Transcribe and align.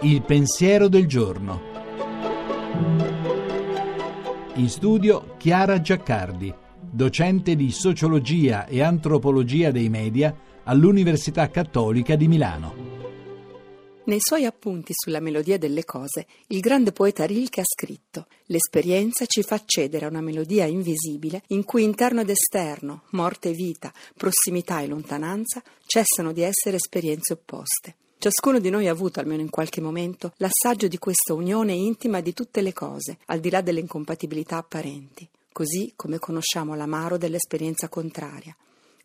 Il 0.00 0.22
pensiero 0.22 0.88
del 0.88 1.06
giorno. 1.06 1.60
In 4.56 4.68
studio 4.68 5.34
Chiara 5.38 5.80
Giaccardi, 5.80 6.54
docente 6.78 7.56
di 7.56 7.70
sociologia 7.70 8.66
e 8.66 8.82
antropologia 8.82 9.70
dei 9.70 9.88
media 9.88 10.34
all'Università 10.64 11.48
Cattolica 11.48 12.16
di 12.16 12.28
Milano. 12.28 12.83
Nei 14.06 14.18
suoi 14.20 14.44
appunti 14.44 14.92
sulla 14.92 15.18
melodia 15.18 15.56
delle 15.56 15.86
cose, 15.86 16.26
il 16.48 16.60
grande 16.60 16.92
poeta 16.92 17.24
Rilke 17.24 17.62
ha 17.62 17.64
scritto: 17.64 18.26
L'esperienza 18.46 19.24
ci 19.24 19.42
fa 19.42 19.54
accedere 19.54 20.04
a 20.04 20.10
una 20.10 20.20
melodia 20.20 20.66
invisibile 20.66 21.42
in 21.48 21.64
cui 21.64 21.84
interno 21.84 22.20
ed 22.20 22.28
esterno, 22.28 23.04
morte 23.12 23.48
e 23.48 23.52
vita, 23.52 23.90
prossimità 24.14 24.82
e 24.82 24.88
lontananza 24.88 25.62
cessano 25.86 26.32
di 26.32 26.42
essere 26.42 26.76
esperienze 26.76 27.32
opposte. 27.32 27.96
Ciascuno 28.18 28.58
di 28.58 28.68
noi 28.68 28.88
ha 28.88 28.90
avuto, 28.90 29.20
almeno 29.20 29.40
in 29.40 29.48
qualche 29.48 29.80
momento, 29.80 30.34
l'assaggio 30.36 30.86
di 30.86 30.98
questa 30.98 31.32
unione 31.32 31.72
intima 31.72 32.20
di 32.20 32.34
tutte 32.34 32.60
le 32.60 32.74
cose, 32.74 33.18
al 33.26 33.40
di 33.40 33.48
là 33.48 33.62
delle 33.62 33.80
incompatibilità 33.80 34.58
apparenti, 34.58 35.26
così 35.50 35.94
come 35.96 36.18
conosciamo 36.18 36.74
l'amaro 36.74 37.16
dell'esperienza 37.16 37.88
contraria, 37.88 38.54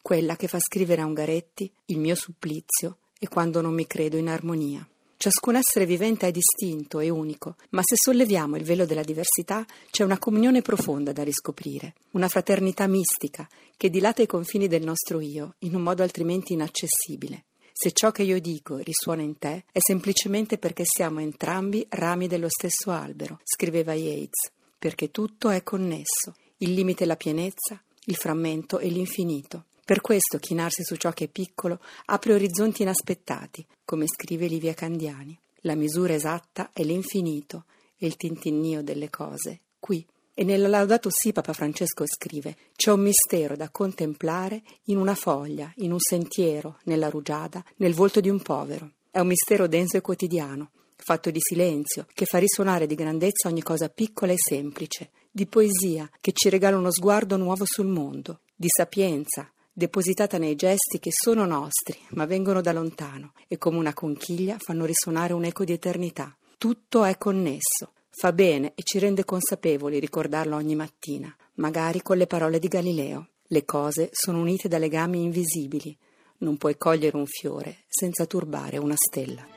quella 0.02 0.36
che 0.36 0.50
fa 0.50 0.60
scrivere 0.60 1.02
a 1.02 1.06
Ungaretti 1.06 1.72
il 1.86 2.00
mio 2.00 2.16
supplizio 2.16 2.98
e 3.20 3.28
quando 3.28 3.60
non 3.60 3.74
mi 3.74 3.86
credo 3.86 4.16
in 4.16 4.30
armonia. 4.30 4.88
Ciascun 5.22 5.58
essere 5.58 5.86
vivente 5.86 6.28
è 6.28 6.32
distinto 6.32 7.02
e 7.02 7.10
unico, 7.10 7.58
ma 7.72 7.82
se 7.84 7.96
solleviamo 7.98 8.56
il 8.56 8.64
velo 8.64 8.86
della 8.86 9.04
diversità 9.04 9.66
c'è 9.92 10.06
una 10.06 10.18
comunione 10.18 10.62
profonda 10.62 11.12
da 11.12 11.24
riscoprire, 11.24 11.96
una 12.12 12.30
fraternità 12.30 12.88
mistica 12.88 13.46
che 13.76 13.90
dilata 13.90 14.22
i 14.22 14.28
confini 14.28 14.70
del 14.70 14.86
nostro 14.86 15.20
io 15.20 15.56
in 15.60 15.76
un 15.76 15.82
modo 15.82 16.04
altrimenti 16.04 16.54
inaccessibile. 16.54 17.48
Se 17.74 17.92
ciò 17.92 18.12
che 18.12 18.24
io 18.24 18.40
dico 18.40 18.78
risuona 18.78 19.22
in 19.22 19.38
te, 19.38 19.66
è 19.74 19.80
semplicemente 19.82 20.58
perché 20.58 20.84
siamo 20.86 21.20
entrambi 21.20 21.86
rami 21.90 22.28
dello 22.28 22.48
stesso 22.48 22.90
albero, 22.92 23.42
scriveva 23.44 23.92
Yeats, 23.92 24.52
perché 24.80 25.12
tutto 25.12 25.50
è 25.50 25.64
connesso, 25.64 26.34
il 26.60 26.74
limite 26.74 27.04
e 27.04 27.08
la 27.08 27.18
pienezza, 27.18 27.84
il 28.06 28.16
frammento 28.16 28.80
e 28.80 28.88
l'infinito. 28.88 29.66
Per 29.90 30.02
questo 30.02 30.38
chinarsi 30.38 30.84
su 30.84 30.98
ciò 30.98 31.10
che 31.10 31.24
è 31.24 31.28
piccolo 31.30 31.80
apre 32.06 32.36
orizzonti 32.36 32.84
inaspettati, 32.84 33.66
come 33.84 34.06
scrive 34.06 34.46
Livia 34.46 34.76
Candiani. 34.76 35.36
La 35.62 35.74
misura 35.74 36.14
esatta 36.14 36.70
è 36.72 36.84
l'infinito 36.84 37.66
e 37.98 38.06
il 38.06 38.16
tintinnio 38.16 38.84
delle 38.84 39.10
cose 39.10 39.62
qui. 39.80 40.06
E 40.36 40.44
nella 40.44 40.68
Laudato 40.68 41.10
Si 41.12 41.32
Papa 41.32 41.54
Francesco 41.54 42.06
scrive: 42.06 42.56
C'è 42.76 42.92
un 42.92 43.00
mistero 43.00 43.56
da 43.56 43.72
contemplare 43.72 44.62
in 44.84 44.98
una 44.98 45.16
foglia, 45.16 45.74
in 45.78 45.92
un 45.92 46.00
sentiero, 46.00 46.78
nella 46.84 47.10
rugiada, 47.10 47.66
nel 47.78 47.96
volto 47.96 48.20
di 48.20 48.30
un 48.30 48.44
povero. 48.44 48.92
È 49.10 49.18
un 49.18 49.26
mistero 49.26 49.66
denso 49.66 49.98
e 49.98 50.02
quotidiano, 50.02 50.70
fatto 50.98 51.32
di 51.32 51.40
silenzio, 51.42 52.06
che 52.14 52.26
fa 52.26 52.38
risuonare 52.38 52.86
di 52.86 52.94
grandezza 52.94 53.48
ogni 53.48 53.64
cosa 53.64 53.90
piccola 53.90 54.34
e 54.34 54.38
semplice, 54.38 55.10
di 55.32 55.48
poesia 55.48 56.08
che 56.22 56.32
ci 56.32 56.50
regala 56.50 56.78
uno 56.78 56.92
sguardo 56.92 57.38
nuovo 57.38 57.64
sul 57.66 57.88
mondo, 57.88 58.42
di 58.56 58.68
sapienza 58.70 59.52
depositata 59.80 60.38
nei 60.38 60.56
gesti 60.56 61.00
che 61.00 61.10
sono 61.12 61.46
nostri, 61.46 61.98
ma 62.10 62.28
vengono 62.28 62.62
da 62.62 62.72
lontano 62.72 63.34
e 63.48 63.58
come 63.58 63.78
una 63.78 63.94
conchiglia 63.94 64.58
fanno 64.60 64.86
risuonare 64.86 65.34
un 65.34 65.46
eco 65.46 65.64
di 65.64 65.74
eternità. 65.74 66.36
Tutto 66.58 67.06
è 67.06 67.18
connesso, 67.18 67.94
Fa 68.20 68.34
bene 68.34 68.74
e 68.76 68.84
ci 68.84 69.00
rende 69.00 69.24
consapevoli 69.24 69.98
ricordarlo 69.98 70.58
ogni 70.58 70.76
mattina, 70.76 71.34
magari 71.56 72.02
con 72.02 72.18
le 72.18 72.28
parole 72.28 72.60
di 72.60 72.68
Galileo. 72.68 73.30
Le 73.48 73.64
cose 73.64 74.10
sono 74.12 74.42
unite 74.42 74.68
da 74.68 74.78
legami 74.78 75.24
invisibili. 75.24 75.98
Non 76.40 76.58
puoi 76.58 76.78
cogliere 76.78 77.16
un 77.16 77.26
fiore 77.26 77.86
senza 77.88 78.26
turbare 78.26 78.78
una 78.78 78.96
stella. 78.98 79.48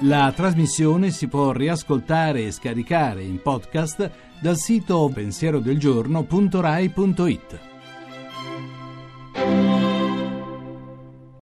La 0.00 0.32
trasmissione 0.34 1.10
si 1.10 1.28
può 1.28 1.52
riascoltare 1.52 2.46
e 2.46 2.52
scaricare 2.52 3.22
in 3.22 3.42
podcast 3.42 4.10
dal 4.40 4.56
sito 4.56 5.10
pensierodelgiorno.rai.it. 5.12 7.73